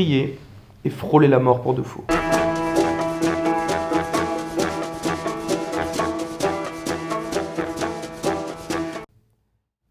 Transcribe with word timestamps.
et 0.00 0.90
frôler 0.90 1.28
la 1.28 1.38
mort 1.38 1.60
pour 1.60 1.74
de 1.74 1.82
faux. 1.82 2.04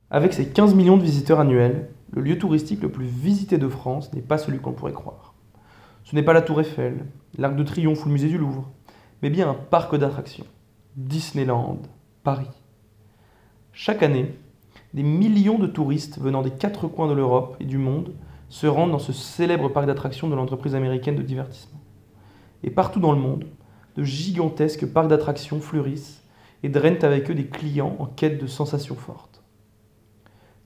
Avec 0.10 0.34
ses 0.34 0.48
15 0.48 0.74
millions 0.74 0.98
de 0.98 1.04
visiteurs 1.04 1.40
annuels, 1.40 1.90
le 2.12 2.24
lieu 2.24 2.40
touristique 2.40 2.82
le 2.82 2.92
plus 2.92 3.06
visité 3.06 3.60
de 3.60 3.68
France 3.68 4.12
n'est 4.14 4.24
pas 4.24 4.40
celui 4.40 4.58
qu'on 4.58 4.72
pourrait 4.72 4.94
croire. 4.94 5.35
Ce 6.03 6.15
n'est 6.15 6.23
pas 6.23 6.33
la 6.33 6.41
Tour 6.41 6.60
Eiffel, 6.60 7.05
l'Arc 7.37 7.55
de 7.55 7.63
Triomphe 7.63 8.03
ou 8.03 8.07
le 8.07 8.13
musée 8.13 8.29
du 8.29 8.39
Louvre, 8.39 8.67
mais 9.21 9.29
bien 9.29 9.47
un 9.47 9.53
parc 9.53 9.96
d'attractions. 9.96 10.47
Disneyland, 10.96 11.78
Paris. 12.23 12.49
Chaque 13.73 14.01
année, 14.01 14.33
des 14.96 15.03
millions 15.03 15.60
de 15.60 15.67
touristes 15.67 16.20
venant 16.20 16.41
des 16.41 16.49
quatre 16.49 16.88
coins 16.88 17.07
de 17.07 17.13
l'Europe 17.13 17.55
et 17.59 17.66
du 17.66 17.77
monde 17.77 18.16
se 18.50 18.68
rendent 18.68 18.91
dans 18.91 19.00
ce 19.00 19.13
célèbre 19.13 19.70
parc 19.70 19.86
d'attractions 19.86 20.28
de 20.28 20.36
l'entreprise 20.36 20.76
américaine 20.76 21.16
de 21.16 21.22
divertissement. 21.22 21.80
Et 22.64 22.72
partout 22.72 23.00
dans 23.00 23.14
le 23.14 23.20
monde, 23.20 23.46
de 23.96 24.04
gigantesques 24.04 24.86
parcs 24.92 25.08
d'attractions 25.08 25.60
fleurissent 25.60 26.23
et 26.64 26.70
drainent 26.70 27.04
avec 27.04 27.30
eux 27.32 27.36
des 27.36 27.48
clients 27.48 27.96
en 28.00 28.06
quête 28.06 28.42
de 28.42 28.48
sensations 28.48 28.96
fortes. 28.96 29.44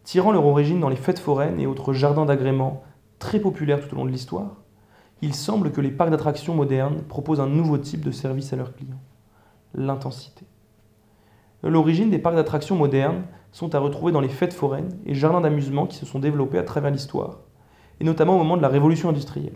Tirant 0.04 0.32
leur 0.32 0.46
origine 0.46 0.80
dans 0.80 0.90
les 0.90 0.96
fêtes 0.96 1.20
foraines 1.20 1.60
et 1.60 1.68
autres 1.68 1.94
jardins 1.94 2.26
d'agrément 2.26 2.84
très 3.20 3.40
populaires 3.40 3.80
tout 3.80 3.94
au 3.94 3.98
long 3.98 4.06
de 4.06 4.12
l'histoire, 4.12 4.64
il 5.22 5.34
semble 5.34 5.72
que 5.72 5.80
les 5.80 5.92
parcs 5.92 6.10
d'attractions 6.10 6.56
modernes 6.56 7.02
proposent 7.04 7.40
un 7.40 7.48
nouveau 7.48 7.78
type 7.78 8.04
de 8.04 8.12
service 8.12 8.52
à 8.52 8.58
leurs 8.58 8.76
clients, 8.76 9.00
l'intensité. 9.74 10.46
L'origine 11.64 12.10
des 12.10 12.20
parcs 12.20 12.36
d'attractions 12.36 12.76
modernes 12.76 13.24
sont 13.54 13.74
à 13.74 13.80
retrouver 13.80 14.12
dans 14.12 14.20
les 14.20 14.28
fêtes 14.28 14.54
foraines 14.54 15.00
et 15.06 15.16
jardins 15.16 15.40
d'amusement 15.40 15.86
qui 15.86 15.96
se 15.96 16.06
sont 16.06 16.20
développés 16.20 16.58
à 16.58 16.64
travers 16.64 16.92
l'histoire, 16.92 17.40
et 18.04 18.06
notamment 18.06 18.36
au 18.36 18.38
moment 18.38 18.58
de 18.58 18.62
la 18.62 18.68
révolution 18.68 19.08
industrielle. 19.08 19.56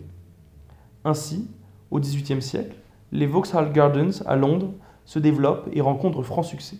Ainsi, 1.04 1.50
au 1.90 2.00
XVIIIe 2.00 2.40
siècle, 2.40 2.76
les 3.12 3.26
Vauxhall 3.26 3.72
Gardens 3.72 4.22
à 4.24 4.36
Londres 4.36 4.72
se 5.04 5.18
développent 5.18 5.68
et 5.74 5.82
rencontrent 5.82 6.22
franc 6.22 6.42
succès. 6.42 6.78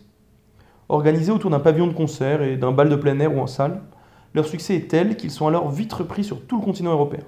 Organisés 0.88 1.30
autour 1.30 1.50
d'un 1.50 1.60
pavillon 1.60 1.86
de 1.86 1.92
concert 1.92 2.40
et 2.40 2.56
d'un 2.56 2.72
bal 2.72 2.88
de 2.88 2.96
plein 2.96 3.20
air 3.20 3.36
ou 3.36 3.40
en 3.40 3.46
salle, 3.46 3.82
leur 4.32 4.46
succès 4.46 4.76
est 4.76 4.90
tel 4.90 5.18
qu'ils 5.18 5.30
sont 5.30 5.46
alors 5.46 5.70
vite 5.70 5.92
repris 5.92 6.24
sur 6.24 6.46
tout 6.46 6.56
le 6.56 6.64
continent 6.64 6.92
européen. 6.92 7.24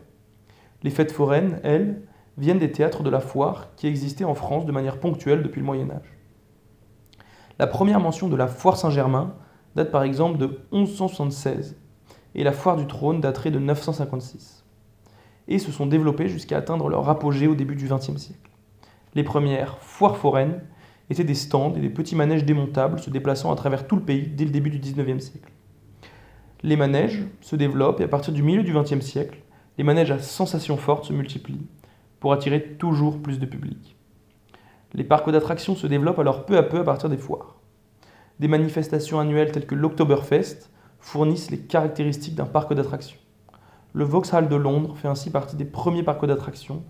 Les 0.84 0.90
fêtes 0.90 1.12
foraines, 1.12 1.60
elles, 1.62 2.00
viennent 2.38 2.58
des 2.58 2.72
théâtres 2.72 3.02
de 3.02 3.10
la 3.10 3.20
foire 3.20 3.68
qui 3.76 3.88
existaient 3.88 4.24
en 4.24 4.34
France 4.34 4.64
de 4.64 4.72
manière 4.72 5.00
ponctuelle 5.00 5.42
depuis 5.42 5.60
le 5.60 5.66
Moyen 5.66 5.90
Âge. 5.90 6.16
La 7.58 7.66
première 7.66 8.00
mention 8.00 8.30
de 8.30 8.36
la 8.36 8.46
foire 8.46 8.78
Saint-Germain 8.78 9.34
date 9.76 9.90
par 9.90 10.02
exemple 10.02 10.38
de 10.38 10.60
1176 10.72 11.76
et 12.34 12.44
la 12.44 12.52
foire 12.52 12.76
du 12.76 12.86
trône 12.86 13.20
daterait 13.20 13.50
de 13.50 13.58
956 13.58 14.64
et 15.48 15.58
se 15.58 15.72
sont 15.72 15.86
développées 15.86 16.28
jusqu'à 16.28 16.58
atteindre 16.58 16.88
leur 16.88 17.08
apogée 17.08 17.48
au 17.48 17.54
début 17.54 17.74
du 17.74 17.88
XXe 17.88 18.16
siècle. 18.16 18.50
Les 19.14 19.24
premières 19.24 19.78
foires 19.78 20.16
foraines 20.16 20.60
étaient 21.10 21.24
des 21.24 21.34
stands 21.34 21.74
et 21.74 21.80
des 21.80 21.90
petits 21.90 22.14
manèges 22.14 22.44
démontables 22.44 23.00
se 23.00 23.10
déplaçant 23.10 23.52
à 23.52 23.56
travers 23.56 23.86
tout 23.86 23.96
le 23.96 24.02
pays 24.02 24.28
dès 24.28 24.44
le 24.44 24.50
début 24.50 24.70
du 24.70 24.78
XIXe 24.78 25.22
siècle. 25.22 25.52
Les 26.62 26.76
manèges 26.76 27.24
se 27.40 27.56
développent 27.56 28.00
et 28.00 28.04
à 28.04 28.08
partir 28.08 28.32
du 28.32 28.42
milieu 28.42 28.62
du 28.62 28.72
XXe 28.72 29.00
siècle, 29.00 29.38
les 29.76 29.84
manèges 29.84 30.12
à 30.12 30.18
sensations 30.20 30.76
fortes 30.76 31.06
se 31.06 31.12
multiplient 31.12 31.66
pour 32.20 32.32
attirer 32.32 32.62
toujours 32.78 33.20
plus 33.20 33.40
de 33.40 33.46
public. 33.46 33.96
Les 34.92 35.04
parcs 35.04 35.30
d'attractions 35.30 35.74
se 35.74 35.86
développent 35.86 36.18
alors 36.18 36.44
peu 36.44 36.56
à 36.56 36.62
peu 36.62 36.78
à 36.78 36.84
partir 36.84 37.08
des 37.08 37.16
foires. 37.16 37.56
Des 38.38 38.48
manifestations 38.48 39.18
annuelles 39.18 39.52
telles 39.52 39.66
que 39.66 39.74
l'Oktoberfest 39.74 40.70
fournissent 41.00 41.50
les 41.50 41.58
caractéristiques 41.58 42.34
d'un 42.34 42.46
parc 42.46 42.72
d'attractions. 42.74 43.18
Le 43.92 44.04
Vauxhall 44.04 44.48
de 44.48 44.56
Londres 44.56 44.96
fait 44.96 45.08
ainsi 45.08 45.30
partie 45.30 45.56
des 45.56 45.64
premiers 45.64 46.02
parcs 46.02 46.24
d'attractions, 46.24 46.84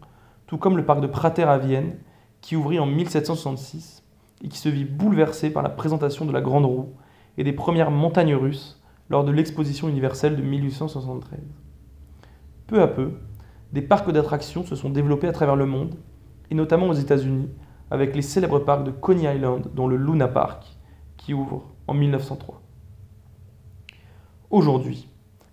tout 0.46 0.58
comme 0.58 0.76
le 0.76 0.84
parc 0.84 1.00
de 1.00 1.06
Prater 1.06 1.44
à 1.44 1.56
Vienne, 1.56 1.96
qui 2.40 2.56
ouvrit 2.56 2.78
en 2.78 2.86
1766 2.86 4.02
et 4.42 4.48
qui 4.48 4.58
se 4.58 4.68
vit 4.68 4.84
bouleversé 4.84 5.50
par 5.50 5.62
la 5.62 5.68
présentation 5.70 6.24
de 6.24 6.32
la 6.32 6.40
Grande 6.40 6.64
Roue 6.66 6.94
et 7.38 7.44
des 7.44 7.52
premières 7.52 7.90
montagnes 7.90 8.34
russes 8.34 8.82
lors 9.08 9.24
de 9.24 9.32
l'exposition 9.32 9.88
universelle 9.88 10.36
de 10.36 10.42
1873. 10.42 11.40
Peu 12.66 12.82
à 12.82 12.86
peu, 12.86 13.12
des 13.72 13.82
parcs 13.82 14.10
d'attractions 14.10 14.64
se 14.64 14.76
sont 14.76 14.90
développés 14.90 15.28
à 15.28 15.32
travers 15.32 15.56
le 15.56 15.66
monde, 15.66 15.94
et 16.50 16.54
notamment 16.54 16.88
aux 16.88 16.94
États-Unis, 16.94 17.48
avec 17.90 18.14
les 18.14 18.22
célèbres 18.22 18.60
parcs 18.60 18.84
de 18.84 18.90
Coney 18.90 19.34
Island, 19.34 19.70
dont 19.74 19.88
le 19.88 19.96
Luna 19.96 20.28
Park, 20.28 20.64
qui 21.16 21.34
ouvre 21.34 21.64
en 21.86 21.94
1903. 21.94 22.60
Aujourd'hui, 24.50 25.08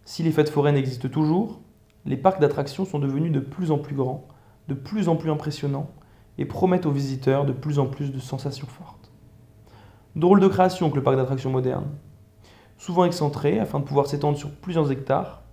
si 0.05 0.23
les 0.23 0.31
fêtes 0.31 0.49
foraines 0.49 0.75
existent 0.75 1.07
toujours, 1.07 1.61
les 2.05 2.17
parcs 2.17 2.41
d'attractions 2.41 2.83
sont 2.83 2.97
devenus 2.97 3.31
de 3.31 3.39
plus 3.39 3.69
en 3.69 3.77
plus 3.77 3.93
grands, 3.93 4.27
de 4.69 4.73
plus 4.73 5.07
en 5.07 5.15
plus 5.15 5.29
impressionnants, 5.29 5.91
et 6.39 6.45
promettent 6.45 6.87
aux 6.87 6.91
visiteurs 6.91 7.45
de 7.45 7.53
plus 7.53 7.77
en 7.77 7.85
plus 7.85 8.11
de 8.11 8.17
sensations 8.17 8.65
fortes. 8.65 9.11
Drôle 10.15 10.39
de 10.39 10.47
création 10.47 10.89
que 10.89 10.95
le 10.95 11.03
parc 11.03 11.15
d'attractions 11.15 11.51
moderne. 11.51 11.89
Souvent 12.79 13.05
excentré 13.05 13.59
afin 13.59 13.79
de 13.79 13.83
pouvoir 13.83 14.07
s'étendre 14.07 14.35
sur 14.35 14.49
plusieurs 14.49 14.91
hectares, 14.91 15.43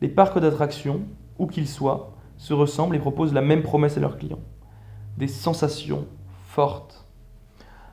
les 0.00 0.08
parcs 0.08 0.38
d'attractions, 0.38 1.02
où 1.38 1.48
qu'ils 1.48 1.68
soient, 1.68 2.14
se 2.38 2.54
ressemblent 2.54 2.96
et 2.96 3.00
proposent 3.00 3.34
la 3.34 3.42
même 3.42 3.62
promesse 3.62 3.98
à 3.98 4.00
leurs 4.00 4.16
clients. 4.16 4.40
Des 5.18 5.28
sensations 5.28 6.06
fortes. 6.46 7.06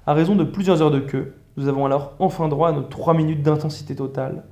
À 0.05 0.13
raison 0.13 0.37
de 0.37 0.45
plusieurs 0.45 0.81
heures 0.81 0.89
de 0.89 1.01
queue, 1.01 1.35
nous 1.57 1.67
avons 1.67 1.85
alors 1.85 2.13
enfin 2.19 2.47
droit 2.47 2.69
à 2.69 2.71
nos 2.71 2.83
3 2.83 3.13
minutes 3.13 3.43
d'intensité 3.43 3.93
totale, 3.93 4.45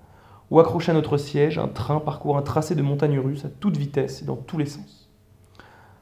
où 0.50 0.60
accroché 0.60 0.92
à 0.92 0.96
notre 0.96 1.18
siège, 1.18 1.58
un 1.58 1.68
train 1.68 2.00
parcourt 2.00 2.38
un 2.38 2.42
tracé 2.42 2.76
de 2.76 2.82
montagne 2.82 3.20
russe 3.20 3.46
à 3.46 3.50
toute 3.50 3.78
vitesse 3.78 4.22
et 4.22 4.26
dans 4.26 4.36
tous 4.36 4.58
les 4.58 4.66
sens. 4.66 5.10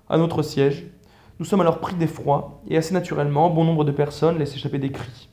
À 0.09 0.17
notre 0.17 0.43
siège, 0.43 0.85
nous 1.39 1.45
sommes 1.45 1.61
alors 1.61 1.79
pris 1.79 1.95
d'effroi 1.95 2.61
et 2.67 2.77
assez 2.77 2.93
naturellement, 2.93 3.49
bon 3.49 3.63
nombre 3.63 3.83
de 3.83 3.91
personnes 3.91 4.37
laissent 4.37 4.55
échapper 4.55 4.79
des 4.79 4.91
cris. 4.91 5.29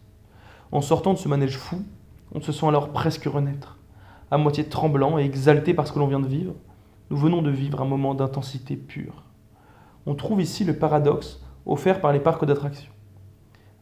En 0.73 0.81
sortant 0.81 1.13
de 1.13 1.19
ce 1.19 1.29
manège 1.29 1.59
fou, 1.59 1.83
on 2.35 2.41
se 2.41 2.53
sent 2.53 2.67
alors 2.67 2.91
presque 2.91 3.25
renaître. 3.25 3.79
À 4.31 4.39
moitié 4.39 4.65
tremblant 4.65 5.19
et 5.19 5.25
exalté 5.25 5.75
par 5.75 5.87
ce 5.87 5.93
que 5.93 5.99
l'on 5.99 6.07
vient 6.07 6.21
de 6.21 6.27
vivre, 6.27 6.55
nous 7.11 7.19
venons 7.19 7.43
de 7.43 7.51
vivre 7.51 7.83
un 7.83 7.85
moment 7.85 8.15
d'intensité 8.15 8.77
pure. 8.77 9.25
On 10.07 10.15
trouve 10.15 10.41
ici 10.41 10.65
le 10.65 10.77
paradoxe 10.77 11.43
offert 11.67 12.01
par 12.01 12.13
les 12.13 12.21
parcs 12.21 12.47
d'attractions. 12.47 12.91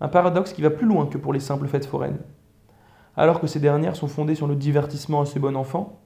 Un 0.01 0.09
paradoxe 0.09 0.53
qui 0.53 0.63
va 0.63 0.71
plus 0.71 0.87
loin 0.87 1.07
que 1.07 1.19
pour 1.19 1.33
les 1.33 1.41
simples 1.41 1.69
fêtes 1.69 1.87
foraines. 1.87 2.19
Alors 3.17 3.41
que 3.41 3.47
ces 3.47 3.61
dernières 3.61 3.97
sont 3.97 4.09
fondées 4.09 4.35
sur 4.35 4.47
le 4.47 4.55
divertissement 4.55 5.21
à 5.21 5.27
ce 5.27 5.39
bon 5.39 5.57
enfant, 5.57 6.01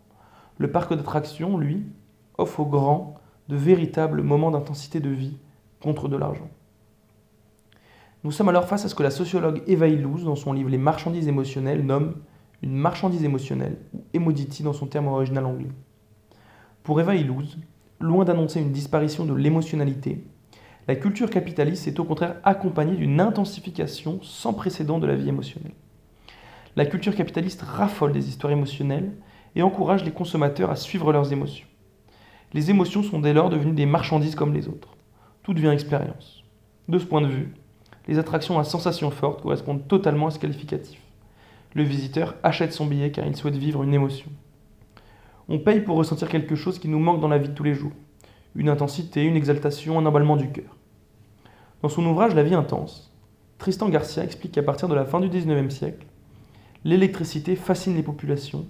le 0.59 0.71
parc 0.71 0.95
d'attractions, 0.95 1.59
lui, 1.59 1.85
offre 2.39 2.61
aux 2.61 2.67
grands 2.67 3.15
de 3.49 3.57
véritables 3.57 4.23
moments 4.23 4.51
d'intensité 4.51 5.01
de 5.01 5.11
vie 5.11 5.37
contre 5.81 6.09
de 6.09 6.17
l'argent. 6.17 6.49
Nous 8.25 8.31
sommes 8.31 8.49
alors 8.49 8.65
face 8.65 8.87
à 8.87 8.89
ce 8.89 8.95
que 8.95 9.03
la 9.03 9.11
sociologue 9.11 9.63
Eva 9.67 9.87
Illouz, 9.87 10.25
dans 10.25 10.37
son 10.37 10.55
livre 10.55 10.71
Les 10.71 10.79
marchandises 10.79 11.29
émotionnelles, 11.29 11.85
nomme 11.85 12.17
une 12.63 12.75
marchandise 12.75 13.23
émotionnelle, 13.23 13.77
ou 13.93 14.03
emodity 14.15 14.63
dans 14.63 14.73
son 14.73 14.87
terme 14.87 15.09
original 15.09 15.45
anglais. 15.45 15.69
Pour 16.83 16.99
Eva 17.01 17.15
Illouz, 17.15 17.59
loin 18.01 18.25
d'annoncer 18.25 18.61
une 18.61 18.73
disparition 18.73 19.27
de 19.27 19.35
l'émotionnalité, 19.35 20.25
la 20.89 20.97
culture 20.97 21.29
capitaliste 21.29 21.87
est 21.87 22.01
au 22.01 22.05
contraire 22.05 22.37
accompagnée 22.45 22.97
d'une 22.97 23.21
intensification 23.21 24.21
sans 24.23 24.55
précédent 24.55 24.99
de 24.99 25.07
la 25.07 25.17
vie 25.17 25.29
émotionnelle. 25.29 25.73
La 26.77 26.87
culture 26.87 27.15
capitaliste 27.15 27.63
raffole 27.63 28.11
des 28.11 28.29
histoires 28.29 28.53
émotionnelles 28.53 29.13
et 29.55 29.63
encourage 29.63 30.05
les 30.05 30.11
consommateurs 30.11 30.71
à 30.71 30.77
suivre 30.77 31.13
leurs 31.13 31.33
émotions. 31.33 31.69
Les 32.53 32.71
émotions 32.71 33.05
sont 33.05 33.21
dès 33.21 33.33
lors 33.33 33.49
devenues 33.49 33.75
des 33.75 33.87
marchandises 33.87 34.35
comme 34.35 34.53
les 34.53 34.67
autres. 34.67 34.97
Tout 35.45 35.55
devient 35.55 35.69
expérience. 35.69 36.43
De 36.89 36.99
ce 36.99 37.05
point 37.05 37.21
de 37.21 37.29
vue, 37.29 37.55
les 38.09 38.19
attractions 38.19 38.59
à 38.59 38.65
sensations 38.65 39.13
fortes 39.13 39.41
correspondent 39.41 39.87
totalement 39.87 40.27
à 40.27 40.31
ce 40.33 40.41
qualificatif. 40.41 41.01
Le 41.75 41.85
visiteur 41.85 42.35
achète 42.43 42.73
son 42.73 42.87
billet 42.87 43.13
car 43.13 43.27
il 43.27 43.37
souhaite 43.37 43.57
vivre 43.57 43.85
une 43.85 43.95
émotion. 43.95 44.31
On 45.49 45.61
paye 45.61 45.81
pour 45.81 45.97
ressentir 45.97 46.29
quelque 46.29 46.57
chose 46.57 46.81
qui 46.81 46.89
nous 46.89 46.99
manque 46.99 47.21
dans 47.21 47.29
la 47.29 47.39
vie 47.39 47.51
de 47.51 47.55
tous 47.55 47.65
les 47.65 47.75
jours. 47.75 47.93
Une 48.57 48.69
intensité, 48.69 49.23
une 49.23 49.37
exaltation, 49.37 49.99
un 49.99 50.07
emballement 50.07 50.37
du 50.37 50.51
cœur. 50.51 50.77
Dans 51.83 51.89
son 51.89 52.05
ouvrage 52.07 52.35
La 52.35 52.43
vie 52.43 52.55
intense, 52.55 53.15
Tristan 53.59 53.89
Garcia 53.89 54.25
explique 54.25 54.53
qu'à 54.53 54.63
partir 54.63 54.89
de 54.89 54.95
la 54.95 55.05
fin 55.05 55.21
du 55.21 55.29
XIXe 55.29 55.73
siècle, 55.73 56.07
l'électricité 56.85 57.57
fascine 57.57 57.97
les 57.97 58.03
populations 58.03 58.67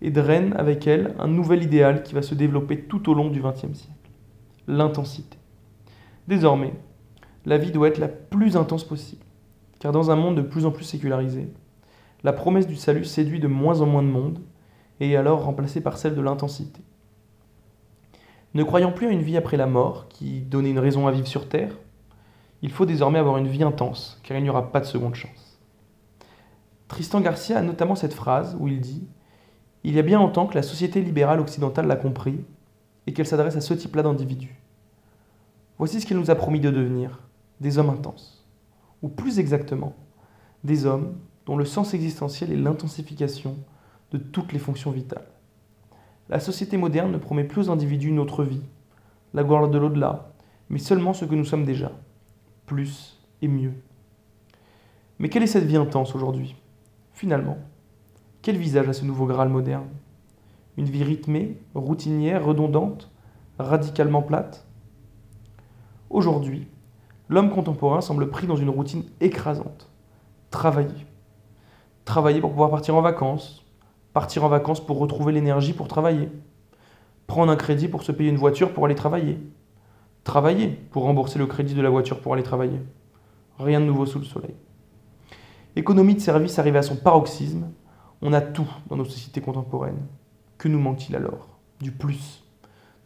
et 0.00 0.10
draine 0.10 0.54
avec 0.56 0.86
elle 0.86 1.14
un 1.18 1.28
nouvel 1.28 1.62
idéal 1.62 2.02
qui 2.02 2.14
va 2.14 2.22
se 2.22 2.34
développer 2.34 2.80
tout 2.80 3.10
au 3.10 3.14
long 3.14 3.28
du 3.28 3.42
XXe 3.42 3.76
siècle, 3.76 4.10
l'intensité. 4.68 5.38
Désormais, 6.28 6.74
la 7.44 7.58
vie 7.58 7.72
doit 7.72 7.88
être 7.88 7.98
la 7.98 8.08
plus 8.08 8.56
intense 8.56 8.84
possible, 8.84 9.24
car 9.80 9.92
dans 9.92 10.10
un 10.10 10.16
monde 10.16 10.36
de 10.36 10.42
plus 10.42 10.64
en 10.64 10.70
plus 10.70 10.84
sécularisé, 10.84 11.52
la 12.22 12.32
promesse 12.32 12.66
du 12.66 12.76
salut 12.76 13.04
séduit 13.04 13.40
de 13.40 13.48
moins 13.48 13.80
en 13.80 13.86
moins 13.86 14.02
de 14.02 14.08
monde 14.08 14.38
et 15.00 15.10
est 15.10 15.16
alors 15.16 15.44
remplacée 15.44 15.82
par 15.82 15.98
celle 15.98 16.14
de 16.14 16.22
l'intensité. 16.22 16.80
Ne 18.54 18.62
croyant 18.62 18.92
plus 18.92 19.08
à 19.08 19.10
une 19.10 19.22
vie 19.22 19.36
après 19.36 19.56
la 19.56 19.66
mort 19.66 20.08
qui 20.08 20.40
donnait 20.40 20.70
une 20.70 20.78
raison 20.78 21.06
à 21.06 21.10
vivre 21.10 21.26
sur 21.26 21.48
Terre, 21.48 21.76
il 22.62 22.70
faut 22.70 22.86
désormais 22.86 23.18
avoir 23.18 23.36
une 23.36 23.48
vie 23.48 23.64
intense, 23.64 24.20
car 24.22 24.38
il 24.38 24.42
n'y 24.42 24.48
aura 24.48 24.70
pas 24.70 24.80
de 24.80 24.86
seconde 24.86 25.16
chance. 25.16 25.43
Tristan 26.94 27.20
Garcia 27.20 27.58
a 27.58 27.62
notamment 27.62 27.96
cette 27.96 28.14
phrase 28.14 28.56
où 28.60 28.68
il 28.68 28.80
dit 28.80 29.02
Il 29.82 29.94
y 29.94 29.98
a 29.98 30.02
bien 30.02 30.20
longtemps 30.20 30.46
que 30.46 30.54
la 30.54 30.62
société 30.62 31.00
libérale 31.00 31.40
occidentale 31.40 31.88
l'a 31.88 31.96
compris, 31.96 32.38
et 33.08 33.12
qu'elle 33.12 33.26
s'adresse 33.26 33.56
à 33.56 33.60
ce 33.60 33.74
type-là 33.74 34.04
d'individus. 34.04 34.62
Voici 35.76 36.00
ce 36.00 36.06
qu'elle 36.06 36.20
nous 36.20 36.30
a 36.30 36.36
promis 36.36 36.60
de 36.60 36.70
devenir, 36.70 37.18
des 37.60 37.78
hommes 37.78 37.90
intenses, 37.90 38.46
ou 39.02 39.08
plus 39.08 39.40
exactement, 39.40 39.96
des 40.62 40.86
hommes 40.86 41.16
dont 41.46 41.56
le 41.56 41.64
sens 41.64 41.94
existentiel 41.94 42.52
est 42.52 42.56
l'intensification 42.56 43.56
de 44.12 44.18
toutes 44.18 44.52
les 44.52 44.60
fonctions 44.60 44.92
vitales. 44.92 45.26
La 46.28 46.38
société 46.38 46.76
moderne 46.76 47.10
ne 47.10 47.18
promet 47.18 47.42
plus 47.42 47.68
aux 47.68 47.72
individus 47.72 48.10
une 48.10 48.20
autre 48.20 48.44
vie, 48.44 48.62
la 49.32 49.42
gloire 49.42 49.68
de 49.68 49.78
l'au-delà, 49.78 50.30
mais 50.68 50.78
seulement 50.78 51.12
ce 51.12 51.24
que 51.24 51.34
nous 51.34 51.44
sommes 51.44 51.64
déjà, 51.64 51.90
plus 52.66 53.20
et 53.42 53.48
mieux. 53.48 53.74
Mais 55.18 55.28
quelle 55.28 55.42
est 55.42 55.48
cette 55.48 55.66
vie 55.66 55.76
intense 55.76 56.14
aujourd'hui? 56.14 56.54
Finalement, 57.14 57.58
quel 58.42 58.56
visage 58.56 58.88
a 58.88 58.92
ce 58.92 59.04
nouveau 59.04 59.26
Graal 59.26 59.48
moderne? 59.48 59.88
Une 60.76 60.86
vie 60.86 61.04
rythmée, 61.04 61.60
routinière, 61.72 62.44
redondante, 62.44 63.08
radicalement 63.56 64.20
plate? 64.20 64.66
Aujourd'hui, 66.10 66.66
l'homme 67.28 67.50
contemporain 67.50 68.00
semble 68.00 68.30
pris 68.30 68.48
dans 68.48 68.56
une 68.56 68.68
routine 68.68 69.04
écrasante. 69.20 69.88
Travailler. 70.50 71.06
Travailler 72.04 72.40
pour 72.40 72.50
pouvoir 72.50 72.70
partir 72.70 72.96
en 72.96 73.00
vacances. 73.00 73.64
Partir 74.12 74.42
en 74.42 74.48
vacances 74.48 74.84
pour 74.84 74.98
retrouver 74.98 75.32
l'énergie 75.32 75.72
pour 75.72 75.86
travailler. 75.86 76.28
Prendre 77.28 77.52
un 77.52 77.56
crédit 77.56 77.86
pour 77.86 78.02
se 78.02 78.10
payer 78.10 78.30
une 78.30 78.36
voiture 78.36 78.72
pour 78.72 78.86
aller 78.86 78.96
travailler. 78.96 79.38
Travailler 80.24 80.66
pour 80.90 81.04
rembourser 81.04 81.38
le 81.38 81.46
crédit 81.46 81.74
de 81.74 81.82
la 81.82 81.90
voiture 81.90 82.20
pour 82.20 82.34
aller 82.34 82.42
travailler. 82.42 82.80
Rien 83.60 83.78
de 83.78 83.86
nouveau 83.86 84.04
sous 84.04 84.18
le 84.18 84.24
soleil. 84.24 84.56
Économie 85.76 86.14
de 86.14 86.20
service 86.20 86.60
arrivée 86.60 86.78
à 86.78 86.82
son 86.82 86.94
paroxysme, 86.94 87.66
on 88.22 88.32
a 88.32 88.40
tout 88.40 88.68
dans 88.88 88.96
nos 88.96 89.04
sociétés 89.04 89.40
contemporaines. 89.40 90.06
Que 90.56 90.68
nous 90.68 90.78
manque-t-il 90.78 91.16
alors? 91.16 91.58
Du 91.80 91.90
plus, 91.90 92.44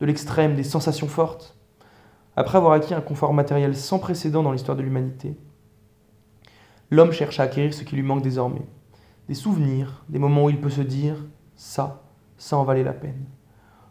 de 0.00 0.06
l'extrême, 0.06 0.54
des 0.54 0.64
sensations 0.64 1.08
fortes? 1.08 1.56
Après 2.36 2.58
avoir 2.58 2.74
acquis 2.74 2.92
un 2.92 3.00
confort 3.00 3.32
matériel 3.32 3.74
sans 3.74 3.98
précédent 3.98 4.42
dans 4.42 4.52
l'histoire 4.52 4.76
de 4.76 4.82
l'humanité, 4.82 5.38
l'homme 6.90 7.12
cherche 7.12 7.40
à 7.40 7.44
acquérir 7.44 7.72
ce 7.72 7.84
qui 7.84 7.96
lui 7.96 8.02
manque 8.02 8.22
désormais. 8.22 8.66
Des 9.28 9.34
souvenirs, 9.34 10.04
des 10.10 10.18
moments 10.18 10.44
où 10.44 10.50
il 10.50 10.60
peut 10.60 10.68
se 10.68 10.82
dire⁇ 10.82 11.14
ça, 11.56 12.02
ça 12.36 12.58
en 12.58 12.64
valait 12.64 12.84
la 12.84 12.92
peine⁇ 12.92 13.12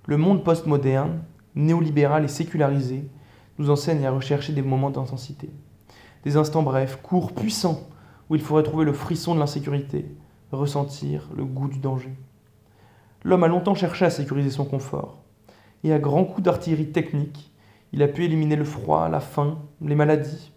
Le 0.05 0.17
monde 0.17 0.43
postmoderne, 0.43 1.23
néolibéral 1.55 2.23
et 2.23 2.29
sécularisé, 2.29 3.09
nous 3.57 3.71
enseigne 3.71 4.05
à 4.05 4.11
rechercher 4.11 4.53
des 4.53 4.61
moments 4.61 4.91
d'intensité. 4.91 5.49
Des 6.23 6.37
instants 6.37 6.63
brefs, 6.63 7.01
courts, 7.01 7.33
puissants, 7.33 7.89
où 8.29 8.35
il 8.35 8.41
faudrait 8.41 8.63
trouver 8.63 8.85
le 8.85 8.93
frisson 8.93 9.35
de 9.35 9.39
l'insécurité, 9.39 10.05
ressentir 10.51 11.29
le 11.35 11.45
goût 11.45 11.67
du 11.67 11.79
danger. 11.79 12.13
L'homme 13.23 13.43
a 13.43 13.47
longtemps 13.47 13.75
cherché 13.75 14.05
à 14.05 14.09
sécuriser 14.09 14.49
son 14.49 14.65
confort, 14.65 15.23
et 15.83 15.93
à 15.93 15.99
grands 15.99 16.25
coups 16.25 16.43
d'artillerie 16.43 16.91
technique, 16.91 17.51
il 17.93 18.03
a 18.03 18.07
pu 18.07 18.25
éliminer 18.25 18.55
le 18.55 18.65
froid, 18.65 19.07
la 19.09 19.19
faim, 19.19 19.59
les 19.81 19.95
maladies. 19.95 20.51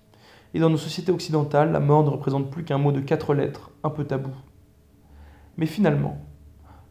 Et 0.53 0.59
dans 0.59 0.71
nos 0.71 0.77
sociétés 0.77 1.13
occidentales, 1.13 1.71
la 1.71 1.81
mort 1.81 2.03
ne 2.03 2.11
représente 2.11 2.51
plus 2.51 2.65
qu'un 2.65 2.79
mot 2.79 2.93
de 2.93 3.01
quatre 3.01 3.35
lettres, 3.35 3.71
un 3.85 3.91
peu 3.91 4.05
tabou. 4.05 4.33
Mais 5.57 5.67
finalement, 5.67 6.19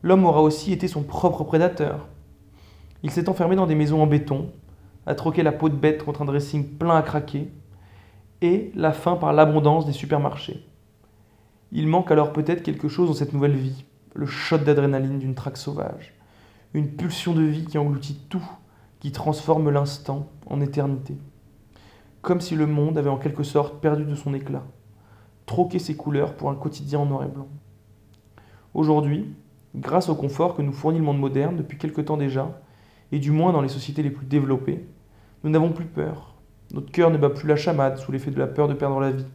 l'homme 0.02 0.26
aura 0.26 0.42
aussi 0.42 0.72
été 0.72 0.88
son 0.88 1.04
propre 1.04 1.44
prédateur. 1.44 2.08
Il 3.04 3.12
s'est 3.12 3.30
enfermé 3.30 3.56
dans 3.56 3.68
des 3.68 3.76
maisons 3.76 4.02
en 4.02 4.08
béton, 4.08 4.52
a 5.06 5.16
troqué 5.16 5.44
la 5.44 5.52
peau 5.52 5.70
de 5.70 5.76
bête 5.76 6.04
contre 6.04 6.22
un 6.22 6.26
dressing 6.26 6.78
plein 6.78 6.96
à 6.96 7.02
craquer, 7.02 7.52
et 8.42 8.72
la 8.76 8.94
faim 8.94 9.18
par 9.18 9.34
l'abondance 9.34 9.86
des 9.86 9.92
supermarchés. 9.92 10.66
Il 11.72 11.88
manque 11.88 12.12
alors 12.12 12.34
peut-être 12.34 12.64
quelque 12.64 12.88
chose 12.88 13.10
dans 13.10 13.16
cette 13.16 13.34
nouvelle 13.34 13.56
vie, 13.56 13.86
le 14.16 14.26
shot 14.26 14.58
d'adrénaline 14.58 15.20
d'une 15.20 15.36
traque 15.36 15.58
sauvage, 15.58 16.16
une 16.74 16.96
pulsion 16.96 17.34
de 17.34 17.44
vie 17.44 17.66
qui 17.66 17.78
engloutit 17.78 18.20
tout, 18.30 18.46
qui 19.00 19.12
transforme 19.12 19.70
l'instant 19.70 20.30
en 20.48 20.62
éternité. 20.62 21.16
Comme 22.22 22.42
si 22.42 22.56
le 22.56 22.66
monde 22.66 22.98
avait 22.98 23.10
en 23.10 23.18
quelque 23.18 23.44
sorte 23.44 23.82
perdu 23.82 24.04
de 24.04 24.16
son 24.16 24.34
éclat, 24.34 24.64
troqué 25.46 25.80
ses 25.80 25.96
couleurs 25.96 26.36
pour 26.36 26.50
un 26.50 26.56
quotidien 26.56 27.00
en 27.00 27.06
noir 27.06 27.24
et 27.24 27.28
blanc. 27.28 27.48
Aujourd'hui, 28.74 29.34
grâce 29.76 30.10
au 30.10 30.16
confort 30.16 30.56
que 30.56 30.62
nous 30.62 30.74
fournit 30.74 31.00
le 31.00 31.06
monde 31.06 31.20
moderne 31.20 31.56
depuis 31.56 31.78
quelque 31.78 32.02
temps 32.02 32.18
déjà, 32.18 32.62
et 33.12 33.20
du 33.20 33.32
moins 33.32 33.54
dans 33.54 33.62
les 33.62 33.70
sociétés 33.70 34.04
les 34.04 34.12
plus 34.12 34.26
développées, 34.26 34.86
nous 35.44 35.50
n'avons 35.50 35.72
plus 35.72 35.86
peur. 35.86 36.36
Notre 36.74 36.92
cœur 36.92 37.10
ne 37.10 37.18
bat 37.18 37.30
plus 37.30 37.48
la 37.48 37.56
chamade 37.56 37.98
sous 37.98 38.12
l'effet 38.12 38.32
de 38.32 38.40
la 38.40 38.48
peur 38.48 38.68
de 38.68 38.74
perdre 38.74 39.00
la 39.00 39.12
vie, 39.12 39.26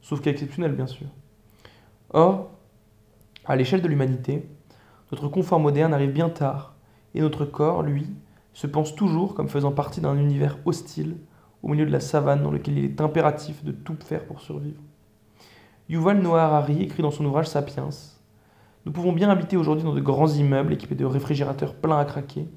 sauf 0.00 0.20
cas 0.20 0.30
exceptionnel 0.30 0.72
bien 0.72 0.86
sûr. 0.86 1.06
Or, 2.12 2.50
à 3.44 3.56
l'échelle 3.56 3.82
de 3.82 3.88
l'humanité, 3.88 4.48
notre 5.10 5.28
confort 5.28 5.60
moderne 5.60 5.94
arrive 5.94 6.12
bien 6.12 6.28
tard, 6.28 6.74
et 7.14 7.20
notre 7.20 7.44
corps, 7.44 7.82
lui, 7.82 8.06
se 8.52 8.66
pense 8.66 8.94
toujours 8.94 9.34
comme 9.34 9.48
faisant 9.48 9.72
partie 9.72 10.00
d'un 10.00 10.16
univers 10.16 10.58
hostile 10.64 11.16
au 11.62 11.68
milieu 11.68 11.86
de 11.86 11.92
la 11.92 12.00
savane 12.00 12.42
dans 12.42 12.50
lequel 12.50 12.78
il 12.78 12.84
est 12.84 13.00
impératif 13.00 13.64
de 13.64 13.72
tout 13.72 13.96
faire 14.04 14.24
pour 14.26 14.40
survivre. 14.40 14.80
Yuval 15.88 16.20
Noah 16.20 16.44
Harari 16.44 16.82
écrit 16.82 17.02
dans 17.02 17.10
son 17.10 17.24
ouvrage 17.24 17.48
Sapiens 17.48 17.88
Nous 18.84 18.92
pouvons 18.92 19.12
bien 19.12 19.30
habiter 19.30 19.56
aujourd'hui 19.56 19.84
dans 19.84 19.94
de 19.94 20.00
grands 20.00 20.28
immeubles 20.28 20.72
équipés 20.72 20.94
de 20.94 21.04
réfrigérateurs 21.04 21.74
pleins 21.74 21.98
à 21.98 22.04
craquer. 22.04 22.48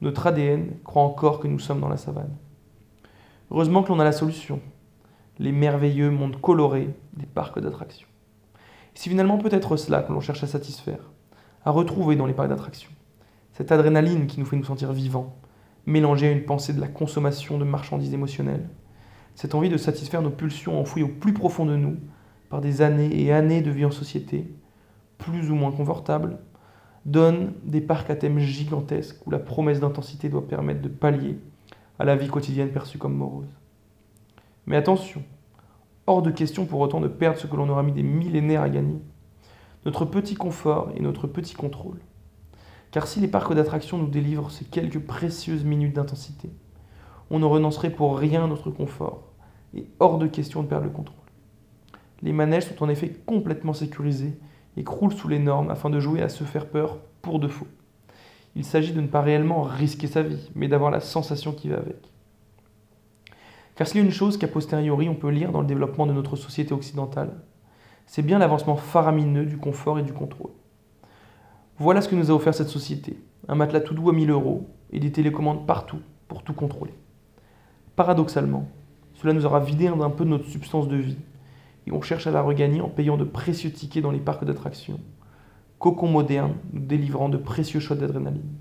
Notre 0.00 0.26
ADN 0.26 0.78
croit 0.84 1.02
encore 1.02 1.40
que 1.40 1.48
nous 1.48 1.58
sommes 1.58 1.80
dans 1.80 1.88
la 1.88 1.96
savane. 1.96 2.34
Heureusement 3.50 3.82
que 3.82 3.88
l'on 3.88 4.00
a 4.00 4.04
la 4.04 4.12
solution 4.12 4.60
les 5.38 5.52
merveilleux 5.52 6.10
mondes 6.10 6.40
colorés 6.40 6.94
des 7.14 7.26
parcs 7.26 7.58
d'attractions. 7.58 8.06
C'est 8.94 9.10
finalement 9.10 9.38
peut-être 9.38 9.76
cela 9.76 10.02
que 10.02 10.12
l'on 10.12 10.20
cherche 10.20 10.44
à 10.44 10.46
satisfaire, 10.46 11.10
à 11.64 11.70
retrouver 11.70 12.16
dans 12.16 12.26
les 12.26 12.34
parcs 12.34 12.48
d'attractions. 12.48 12.90
Cette 13.52 13.72
adrénaline 13.72 14.26
qui 14.26 14.40
nous 14.40 14.46
fait 14.46 14.56
nous 14.56 14.64
sentir 14.64 14.92
vivants, 14.92 15.36
mélangée 15.86 16.28
à 16.28 16.32
une 16.32 16.44
pensée 16.44 16.72
de 16.72 16.80
la 16.80 16.88
consommation 16.88 17.58
de 17.58 17.64
marchandises 17.64 18.14
émotionnelles. 18.14 18.68
Cette 19.34 19.54
envie 19.54 19.68
de 19.68 19.76
satisfaire 19.76 20.22
nos 20.22 20.30
pulsions 20.30 20.78
enfouies 20.78 21.02
au 21.02 21.08
plus 21.08 21.32
profond 21.32 21.64
de 21.64 21.76
nous 21.76 21.96
par 22.50 22.60
des 22.60 22.82
années 22.82 23.22
et 23.22 23.32
années 23.32 23.62
de 23.62 23.70
vie 23.70 23.84
en 23.84 23.90
société, 23.90 24.54
plus 25.18 25.50
ou 25.50 25.54
moins 25.54 25.72
confortables, 25.72 26.38
donne 27.06 27.54
des 27.64 27.80
parcs 27.80 28.10
à 28.10 28.16
thème 28.16 28.38
gigantesques 28.38 29.26
où 29.26 29.30
la 29.30 29.38
promesse 29.38 29.80
d'intensité 29.80 30.28
doit 30.28 30.46
permettre 30.46 30.82
de 30.82 30.88
pallier 30.88 31.38
à 31.98 32.04
la 32.04 32.14
vie 32.14 32.28
quotidienne 32.28 32.70
perçue 32.70 32.98
comme 32.98 33.16
morose. 33.16 33.48
Mais 34.66 34.76
attention, 34.76 35.22
hors 36.06 36.22
de 36.22 36.30
question 36.30 36.66
pour 36.66 36.80
autant 36.80 37.00
de 37.00 37.08
perdre 37.08 37.38
ce 37.38 37.46
que 37.46 37.56
l'on 37.56 37.68
aura 37.68 37.82
mis 37.82 37.92
des 37.92 38.02
millénaires 38.02 38.62
à 38.62 38.68
gagner, 38.68 39.00
notre 39.84 40.04
petit 40.04 40.34
confort 40.34 40.90
et 40.96 41.00
notre 41.00 41.26
petit 41.26 41.54
contrôle. 41.54 41.98
Car 42.90 43.06
si 43.06 43.20
les 43.20 43.28
parcs 43.28 43.54
d'attractions 43.54 43.98
nous 43.98 44.08
délivrent 44.08 44.50
ces 44.50 44.64
quelques 44.64 45.00
précieuses 45.00 45.64
minutes 45.64 45.94
d'intensité, 45.94 46.50
on 47.30 47.38
ne 47.38 47.46
renoncerait 47.46 47.90
pour 47.90 48.18
rien 48.18 48.46
notre 48.46 48.70
confort, 48.70 49.32
et 49.74 49.86
hors 50.00 50.18
de 50.18 50.26
question 50.26 50.62
de 50.62 50.68
perdre 50.68 50.84
le 50.84 50.90
contrôle. 50.90 51.16
Les 52.22 52.32
manèges 52.32 52.66
sont 52.66 52.84
en 52.84 52.88
effet 52.88 53.10
complètement 53.26 53.72
sécurisés 53.72 54.38
et 54.76 54.84
croulent 54.84 55.16
sous 55.16 55.28
les 55.28 55.38
normes 55.38 55.70
afin 55.70 55.90
de 55.90 55.98
jouer 55.98 56.22
à 56.22 56.28
se 56.28 56.44
faire 56.44 56.68
peur 56.68 56.98
pour 57.22 57.40
de 57.40 57.48
faux. 57.48 57.66
Il 58.54 58.64
s'agit 58.64 58.92
de 58.92 59.00
ne 59.00 59.06
pas 59.06 59.22
réellement 59.22 59.62
risquer 59.62 60.06
sa 60.06 60.22
vie, 60.22 60.50
mais 60.54 60.68
d'avoir 60.68 60.90
la 60.90 61.00
sensation 61.00 61.52
qui 61.52 61.68
va 61.68 61.78
avec. 61.78 62.11
Car 63.74 63.86
s'il 63.86 64.00
y 64.00 64.02
a 64.02 64.06
une 64.06 64.12
chose 64.12 64.36
qu'a 64.36 64.48
posteriori 64.48 65.08
on 65.08 65.14
peut 65.14 65.30
lire 65.30 65.52
dans 65.52 65.60
le 65.60 65.66
développement 65.66 66.06
de 66.06 66.12
notre 66.12 66.36
société 66.36 66.74
occidentale, 66.74 67.30
c'est 68.06 68.22
bien 68.22 68.38
l'avancement 68.38 68.76
faramineux 68.76 69.46
du 69.46 69.56
confort 69.56 69.98
et 69.98 70.02
du 70.02 70.12
contrôle. 70.12 70.50
Voilà 71.78 72.02
ce 72.02 72.08
que 72.08 72.14
nous 72.14 72.30
a 72.30 72.34
offert 72.34 72.54
cette 72.54 72.68
société, 72.68 73.18
un 73.48 73.54
matelas 73.54 73.80
tout 73.80 73.94
doux 73.94 74.10
à 74.10 74.12
1000 74.12 74.30
euros 74.30 74.68
et 74.90 75.00
des 75.00 75.10
télécommandes 75.10 75.66
partout 75.66 76.00
pour 76.28 76.42
tout 76.42 76.52
contrôler. 76.52 76.94
Paradoxalement, 77.96 78.68
cela 79.14 79.32
nous 79.32 79.46
aura 79.46 79.60
vidé 79.60 79.86
un 79.88 80.10
peu 80.10 80.24
de 80.24 80.30
notre 80.30 80.48
substance 80.48 80.88
de 80.88 80.96
vie, 80.96 81.18
et 81.86 81.92
on 81.92 82.02
cherche 82.02 82.26
à 82.26 82.30
la 82.30 82.42
regagner 82.42 82.80
en 82.80 82.88
payant 82.88 83.16
de 83.16 83.24
précieux 83.24 83.70
tickets 83.70 84.02
dans 84.02 84.10
les 84.10 84.20
parcs 84.20 84.44
d'attractions, 84.44 85.00
cocon 85.78 86.08
moderne 86.08 86.54
nous 86.72 86.80
délivrant 86.80 87.28
de 87.28 87.36
précieux 87.36 87.80
shots 87.80 87.94
d'adrénaline. 87.94 88.52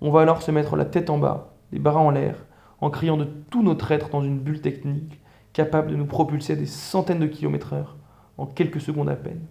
On 0.00 0.10
va 0.10 0.22
alors 0.22 0.42
se 0.42 0.50
mettre 0.50 0.76
la 0.76 0.84
tête 0.84 1.10
en 1.10 1.18
bas, 1.18 1.54
les 1.72 1.78
bras 1.78 2.00
en 2.00 2.10
l'air, 2.10 2.36
en 2.84 2.90
criant 2.90 3.16
de 3.16 3.26
tout 3.50 3.62
notre 3.62 3.90
être 3.92 4.10
dans 4.10 4.22
une 4.22 4.38
bulle 4.38 4.60
technique 4.60 5.18
capable 5.54 5.90
de 5.90 5.96
nous 5.96 6.04
propulser 6.04 6.52
à 6.52 6.56
des 6.56 6.66
centaines 6.66 7.20
de 7.20 7.26
kilomètres 7.26 7.72
heure 7.72 7.96
en 8.36 8.44
quelques 8.44 8.80
secondes 8.80 9.08
à 9.08 9.16
peine, 9.16 9.46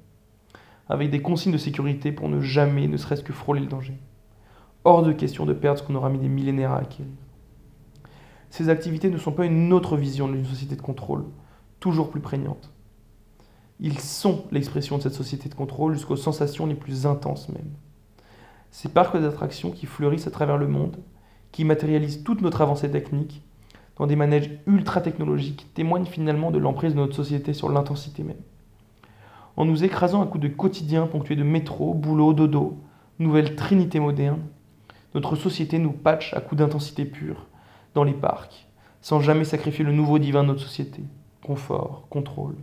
avec 0.87 1.09
des 1.09 1.23
consignes 1.23 1.53
de 1.53 1.57
sécurité 1.57 2.11
pour 2.11 2.29
ne 2.29 2.41
jamais 2.41 2.87
ne 2.87 2.95
serait-ce 2.95 3.23
que 3.23 3.33
frôler 3.33 3.61
le 3.61 3.67
danger. 3.67 3.97
Hors 4.83 5.01
de 5.01 5.13
question 5.13 5.47
de 5.47 5.53
perdre 5.53 5.79
ce 5.79 5.83
qu'on 5.83 5.95
aura 5.95 6.11
mis 6.11 6.19
des 6.19 6.27
millénaires 6.27 6.73
à 6.73 6.79
acquérir. 6.79 7.11
Ces 8.51 8.69
activités 8.69 9.09
ne 9.09 9.17
sont 9.17 9.31
pas 9.31 9.45
une 9.45 9.73
autre 9.73 9.97
vision 9.97 10.27
d'une 10.27 10.45
société 10.45 10.75
de 10.75 10.81
contrôle, 10.81 11.25
toujours 11.79 12.11
plus 12.11 12.21
prégnante. 12.21 12.71
Ils 13.79 13.99
sont 13.99 14.43
l'expression 14.51 14.99
de 14.99 15.01
cette 15.01 15.15
société 15.15 15.49
de 15.49 15.55
contrôle 15.55 15.95
jusqu'aux 15.95 16.17
sensations 16.17 16.67
les 16.67 16.75
plus 16.75 17.07
intenses 17.07 17.49
même. 17.49 17.71
Ces 18.69 18.89
parcs 18.89 19.17
d'attractions 19.17 19.71
qui 19.71 19.87
fleurissent 19.87 20.27
à 20.27 20.31
travers 20.31 20.57
le 20.57 20.67
monde, 20.67 20.97
qui 21.53 21.63
matérialisent 21.63 22.23
toute 22.23 22.41
notre 22.41 22.61
avancée 22.61 22.91
technique, 22.91 23.41
dans 23.97 24.07
des 24.07 24.17
manèges 24.17 24.49
ultra 24.67 24.99
technologiques, 24.99 25.67
témoignent 25.73 26.05
finalement 26.05 26.51
de 26.51 26.57
l'emprise 26.57 26.95
de 26.95 26.99
notre 26.99 27.15
société 27.15 27.53
sur 27.53 27.69
l'intensité 27.69 28.23
même. 28.23 28.35
En 29.55 29.63
nous 29.63 29.83
écrasant 29.83 30.21
à 30.21 30.25
coups 30.25 30.43
de 30.43 30.47
quotidien 30.49 31.05
ponctué 31.05 31.35
de 31.35 31.43
métro, 31.43 31.93
boulot, 31.93 32.33
dodo, 32.33 32.79
nouvelle 33.19 33.55
trinité 33.55 34.01
moderne, 34.01 34.41
Notre 35.15 35.35
société 35.35 35.77
nous 35.77 35.91
patche 35.91 36.33
à 36.33 36.41
coups 36.41 36.57
d'intensité 36.57 37.05
pure, 37.05 37.45
dans 37.93 38.03
les 38.03 38.13
parcs, 38.13 38.67
sans 38.99 39.19
jamais 39.19 39.43
sacrifier 39.43 39.85
le 39.85 39.91
nouveau 39.91 40.17
divin 40.17 40.41
de 40.41 40.47
notre 40.47 40.61
société. 40.61 41.03
Confort, 41.45 42.07
contrôle. 42.09 42.55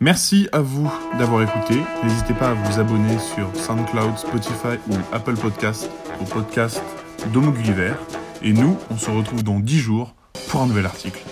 Merci 0.00 0.48
à 0.50 0.60
vous 0.60 0.92
d'avoir 1.16 1.42
écouté. 1.42 1.80
N'hésitez 2.02 2.34
pas 2.34 2.50
à 2.50 2.54
vous 2.54 2.80
abonner 2.80 3.20
sur 3.20 3.54
SoundCloud, 3.54 4.18
Spotify 4.18 4.78
ou 4.90 4.94
Apple 5.12 5.36
Podcast 5.36 5.88
au 6.20 6.24
podcast 6.24 6.82
d'Homo 7.32 7.52
Gulliver. 7.52 7.94
Et 8.42 8.52
nous, 8.52 8.76
on 8.90 8.96
se 8.96 9.10
retrouve 9.10 9.42
dans 9.42 9.58
10 9.58 9.78
jours 9.78 10.14
pour 10.48 10.62
un 10.62 10.66
nouvel 10.66 10.86
article. 10.86 11.22